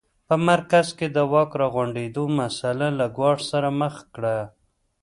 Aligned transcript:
په 0.27 0.35
مرکز 0.49 0.87
کې 0.97 1.07
د 1.15 1.17
واک 1.31 1.51
راغونډېدو 1.61 2.23
مسٔله 2.39 2.87
له 2.99 3.05
ګواښ 3.17 3.39
سره 3.51 3.69
مخ 3.81 3.95
کړه. 4.15 4.37